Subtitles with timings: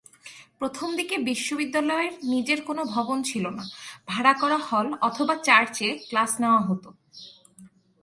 [0.59, 3.63] প্রথমদিকে বিশ্ববিদ্যালয়ের নিজের কোন ভবন ছিলনা,
[4.07, 6.83] ভাড়া করা হল অথবা চার্চে ক্লাস নেওয়া হত।